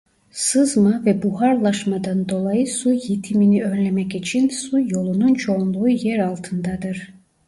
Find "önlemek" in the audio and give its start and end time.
3.63-4.15